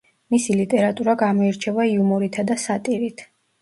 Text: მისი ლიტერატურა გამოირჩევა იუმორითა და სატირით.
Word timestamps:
მისი 0.35 0.55
ლიტერატურა 0.61 1.15
გამოირჩევა 1.25 1.89
იუმორითა 1.93 2.51
და 2.53 2.63
სატირით. 2.69 3.29